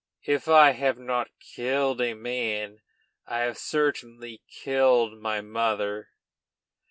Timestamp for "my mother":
5.19-6.09